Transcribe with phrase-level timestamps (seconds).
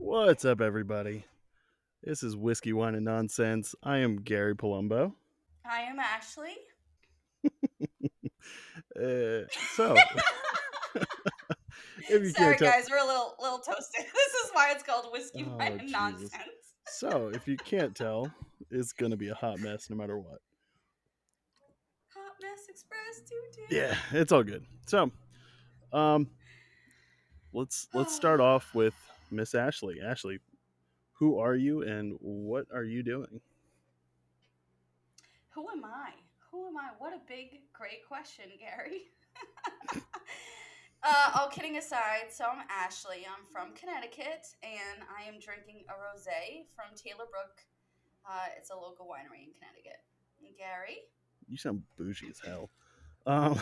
[0.00, 1.24] What's up, everybody?
[2.04, 3.74] This is Whiskey, Wine, and Nonsense.
[3.82, 5.12] I am Gary Palumbo.
[5.68, 6.54] I am Ashley.
[8.96, 9.94] Uh, so,
[10.94, 14.06] if you Sorry, can't tell, guys, we're a little little toasted.
[14.12, 15.92] This is why it's called whiskey, Oh, wine, and Jesus.
[15.92, 16.74] nonsense.
[16.88, 18.32] so if you can't tell,
[18.72, 20.40] it's gonna be a hot mess no matter what.
[22.14, 23.76] Hot Mess Express, doo.
[23.76, 24.64] Yeah, it's all good.
[24.86, 25.12] So,
[25.92, 26.28] um,
[27.52, 28.94] let's let's start off with
[29.30, 30.00] Miss Ashley.
[30.00, 30.38] Ashley,
[31.12, 33.40] who are you and what are you doing?
[35.50, 36.12] Who am I?
[36.50, 36.90] Who am I?
[36.98, 39.10] What a big, great question, Gary.
[41.02, 43.26] uh, all kidding aside, so I'm Ashley.
[43.26, 47.64] I'm from Connecticut, and I am drinking a rosé from Taylor Brook.
[48.24, 50.00] Uh, it's a local winery in Connecticut.
[50.40, 50.98] And Gary.
[51.48, 52.70] You sound bougie as hell.
[53.26, 53.60] Um,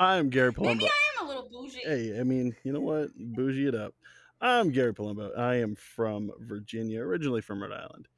[0.00, 0.64] I'm Gary Palumbo.
[0.64, 1.11] Maybe I am
[1.42, 1.80] little bougie.
[1.84, 3.10] Hey, I mean, you know what?
[3.16, 3.94] Bougie it up.
[4.40, 5.36] I'm Gary Palumbo.
[5.38, 8.08] I am from Virginia, originally from Rhode Island.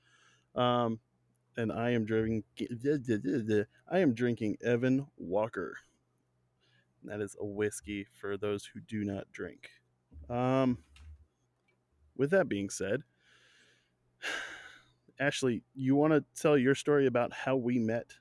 [0.54, 1.00] Um,
[1.56, 2.44] and I am drinking.
[3.90, 5.76] I am drinking Evan Walker.
[7.04, 9.68] That is a whiskey for those who do not drink.
[10.30, 10.78] Um,
[12.16, 13.02] with that being said,
[15.20, 18.14] Ashley, you want to tell your story about how we met,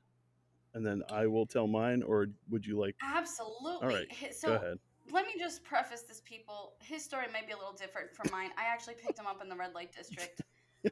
[0.74, 2.98] and then I will tell mine, or would you like?
[3.02, 3.78] Absolutely.
[3.82, 4.80] All right, So Go ahead.
[5.12, 6.74] Let me just preface this, people.
[6.80, 8.52] His story may be a little different from mine.
[8.58, 10.42] I actually picked him up in the red light district.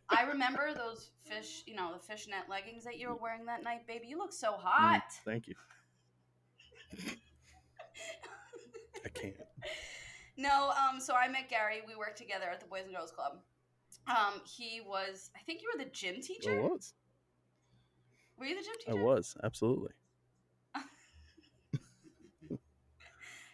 [0.09, 3.87] I remember those fish, you know, the fishnet leggings that you were wearing that night,
[3.87, 4.07] baby.
[4.07, 5.03] You look so Mm, hot.
[5.25, 5.55] thank you.
[9.05, 9.35] I can't.
[10.37, 11.81] no, um, so I met Gary.
[11.87, 13.39] We worked together at the Boys and Girls Club.
[14.07, 16.51] Um, he was, I think you were the gym I teacher.
[16.51, 16.93] was.
[18.37, 18.99] Were you the gym teacher?
[18.99, 19.91] I was absolutely.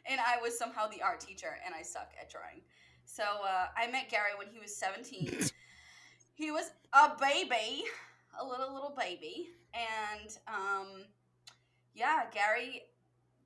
[0.09, 2.61] And I was somehow the art teacher, and I suck at drawing.
[3.05, 5.49] So uh, I met Gary when he was 17.
[6.33, 7.83] he was a baby,
[8.39, 11.05] a little little baby, and um,
[11.93, 12.83] yeah, Gary.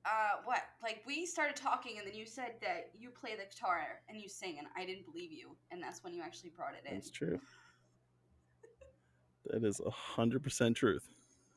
[0.04, 0.62] Uh, what?
[0.82, 4.28] Like we started talking, and then you said that you play the guitar and you
[4.28, 6.94] sing, and I didn't believe you, and that's when you actually brought it in.
[6.94, 7.40] That's true.
[9.46, 11.08] That is a hundred percent truth.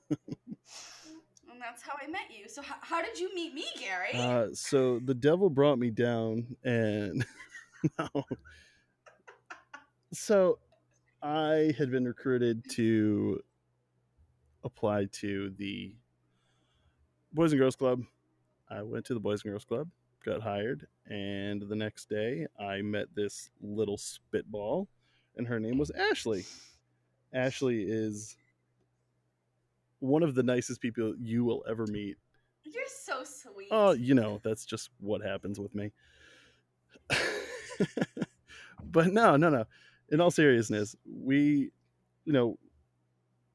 [1.65, 2.47] That's how I met you.
[2.47, 4.09] So h- how did you meet me, Gary?
[4.13, 7.25] Uh, so the devil brought me down, and
[7.99, 8.23] no.
[10.13, 10.59] So
[11.23, 13.41] I had been recruited to
[14.63, 15.95] apply to the
[17.33, 18.03] Boys and Girls Club.
[18.69, 19.89] I went to the Boys and Girls Club,
[20.23, 24.87] got hired, and the next day I met this little spitball,
[25.35, 26.45] and her name was Ashley.
[27.33, 28.37] Ashley is
[30.05, 32.17] one of the nicest people you will ever meet.
[32.63, 33.67] You're so sweet.
[33.71, 35.91] Oh, you know, that's just what happens with me.
[38.83, 39.65] but no, no, no.
[40.09, 41.71] In all seriousness, we,
[42.25, 42.57] you know,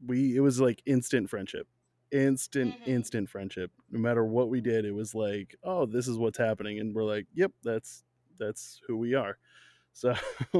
[0.06, 1.66] we, it was like instant friendship.
[2.12, 2.86] Instant, Mhm.
[2.88, 3.70] instant friendship.
[3.90, 6.80] No matter what we did, it was like, oh, this is what's happening.
[6.80, 8.02] And we're like, yep, that's,
[8.38, 9.38] that's who we are.
[9.92, 10.14] So,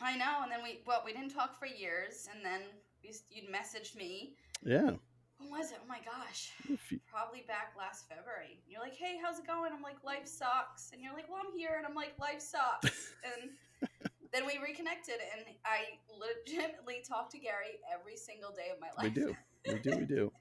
[0.00, 2.62] I know, and then we well, we didn't talk for years, and then
[3.02, 4.36] you you'd messaged me.
[4.64, 4.90] Yeah.
[5.38, 5.78] When was it?
[5.82, 8.60] Oh my gosh, you- probably back last February.
[8.68, 9.72] You're like, hey, how's it going?
[9.74, 13.12] I'm like, life sucks, and you're like, well, I'm here, and I'm like, life sucks,
[13.42, 13.50] and
[14.32, 19.14] then we reconnected, and I legitimately talk to Gary every single day of my life.
[19.14, 19.36] We do.
[19.66, 19.98] We do.
[19.98, 20.32] We do.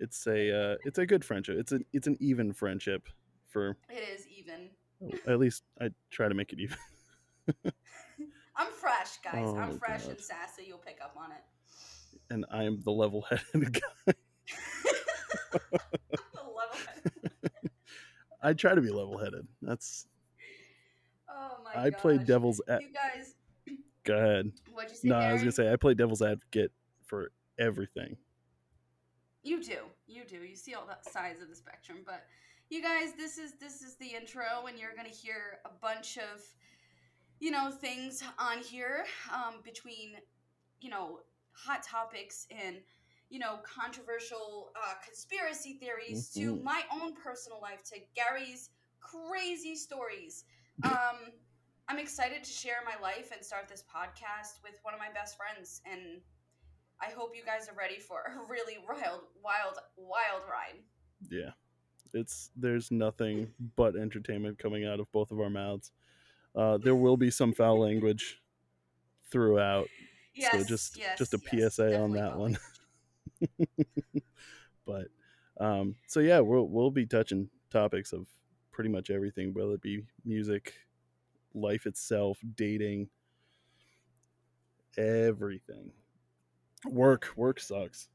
[0.00, 1.56] It's a, uh, it's a good friendship.
[1.58, 3.08] It's an, it's an even friendship
[3.48, 4.70] for, It is even.
[5.28, 6.76] at least I try to make it even.
[8.56, 9.44] I'm fresh, guys.
[9.46, 10.10] Oh, I'm fresh God.
[10.10, 10.64] and sassy.
[10.66, 11.42] You'll pick up on it.
[12.32, 14.06] And I am the level headed guy.
[18.42, 19.46] I try to be level headed.
[19.60, 20.06] That's
[21.28, 21.86] oh my God.
[21.86, 23.34] I play devil's ad- You guys,
[24.04, 24.50] go ahead.
[24.72, 25.08] what'd you say?
[25.08, 26.72] No, I was gonna say I play devil's advocate
[27.04, 28.16] for everything.
[29.42, 29.76] You do.
[30.06, 30.38] You do.
[30.38, 32.24] You see all the sides of the spectrum, but
[32.70, 36.16] you guys, this is this is the intro and you're going to hear a bunch
[36.16, 36.40] of
[37.40, 40.12] you know, things on here um between
[40.80, 41.20] you know,
[41.52, 42.76] hot topics and
[43.30, 46.62] you know, controversial uh, conspiracy theories to Mhm.
[46.62, 48.68] my own personal life to Gary's
[49.00, 50.44] crazy stories.
[50.84, 51.32] Um
[51.88, 55.36] I'm excited to share my life and start this podcast with one of my best
[55.36, 56.20] friends and
[57.00, 60.80] I hope you guys are ready for a really wild, wild, wild ride.
[61.30, 61.50] Yeah.
[62.14, 65.90] It's there's nothing but entertainment coming out of both of our mouths.
[66.54, 68.40] Uh, there will be some foul language
[69.30, 69.88] throughout,
[70.34, 72.58] Yes, so just yes, just a yes, PSA on that one.
[74.86, 75.08] but
[75.60, 78.26] um, so yeah, we'll we'll be touching topics of
[78.70, 80.74] pretty much everything, whether it be music,
[81.54, 83.08] life itself, dating,
[84.96, 85.92] everything.
[86.86, 88.08] Work, work sucks.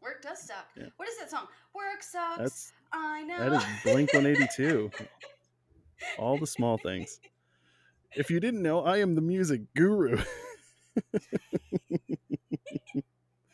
[0.00, 0.68] Work does suck.
[0.76, 0.86] Yeah.
[0.96, 1.46] What is that song?
[1.74, 2.38] Work sucks.
[2.38, 3.38] That's I know.
[3.38, 4.90] that is Blink 182.
[6.18, 7.18] All the small things.
[8.14, 10.22] If you didn't know, I am the music guru.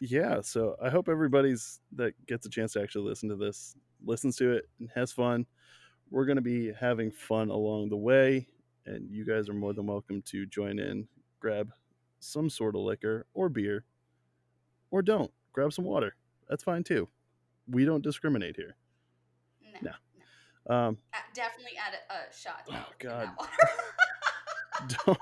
[0.01, 4.37] yeah, so I hope everybody's that gets a chance to actually listen to this listens
[4.37, 5.47] to it and has fun.
[6.11, 8.49] We're going to be having fun along the way,
[8.87, 11.09] and you guys are more than welcome to join in,
[11.41, 11.73] grab
[12.21, 13.85] some sort of liquor or beer,
[14.91, 15.31] or don't.
[15.53, 16.17] Grab some water.
[16.49, 17.09] That's fine too.
[17.69, 18.77] We don't discriminate here.
[19.83, 19.91] no.
[19.91, 20.75] No.
[20.75, 22.63] Um, Uh, definitely add a, a shot.
[22.71, 23.29] Oh, God.
[25.07, 25.19] don't.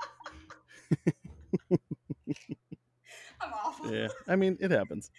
[3.91, 5.11] yeah, I mean, it happens.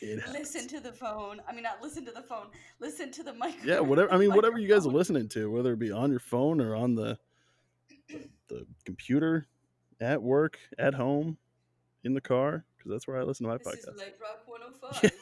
[0.00, 0.38] It happens.
[0.38, 1.40] Listen to the phone.
[1.48, 2.46] I mean, not listen to the phone.
[2.80, 3.56] Listen to the mic.
[3.64, 4.12] Yeah, whatever.
[4.12, 6.74] I mean, whatever you guys are listening to, whether it be on your phone or
[6.74, 7.18] on the
[8.48, 9.46] the computer,
[10.00, 11.38] at work, at home,
[12.04, 13.98] in the car, because that's where I listen to my This is podcast.
[13.98, 15.12] Light Rock 105.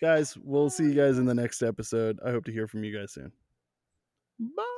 [0.00, 2.18] Guys, we'll see you guys in the next episode.
[2.24, 3.32] I hope to hear from you guys soon.
[4.38, 4.73] Bye.